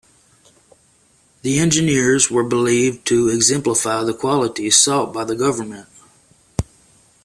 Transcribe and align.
The 1.43 1.59
Engineers 1.59 2.31
were 2.31 2.43
believed 2.43 3.05
to 3.05 3.29
exemplify 3.29 4.01
the 4.03 4.15
qualities 4.15 4.79
sought 4.79 5.13
by 5.13 5.23
the 5.23 5.35
Government. 5.35 5.87